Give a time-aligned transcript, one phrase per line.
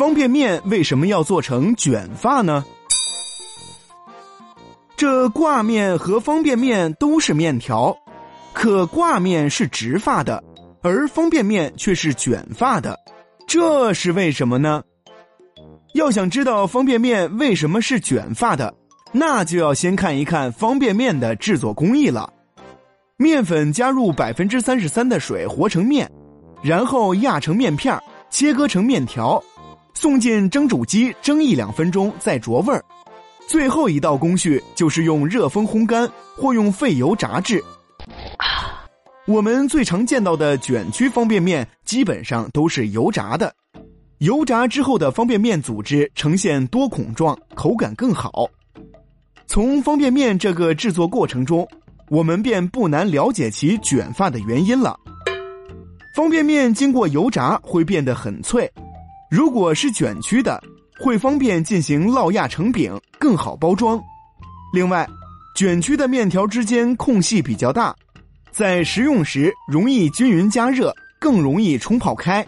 [0.00, 2.64] 方便面为什么要做成卷发呢？
[4.96, 7.94] 这挂面和方便面都是面条，
[8.54, 10.42] 可挂面是直发的，
[10.80, 12.98] 而方便面却是卷发的，
[13.46, 14.82] 这是为什么呢？
[15.92, 18.74] 要想知道方便面为什么是卷发的，
[19.12, 22.32] 那就要先看一看方便面的制作工艺了。
[23.18, 26.10] 面粉加入百分之三十三的水和成面，
[26.62, 29.42] 然后压成面片切割成面条，
[30.00, 32.82] 送进蒸煮机蒸一两分钟再着味儿。
[33.46, 37.62] 最后一道工序就是用热风烘干或用废油炸制。
[39.26, 43.54] 我们最常见到的卷曲方便面基本上都是油炸的，
[44.20, 48.48] 油炸之后的方便面组织呈现多孔状，口感更好。
[49.46, 51.68] 从方便面这个制作过程中，
[52.08, 54.98] 我们便不难了解其卷发的原因了。
[56.16, 58.72] 方便面经过油炸会变得很脆，
[59.30, 60.62] 如果是卷曲的。
[61.02, 63.98] 会方便进行烙压成饼，更好包装。
[64.70, 65.08] 另外，
[65.56, 67.96] 卷曲的面条之间空隙比较大，
[68.52, 72.46] 在食用时容易均匀加热，更容易冲泡开。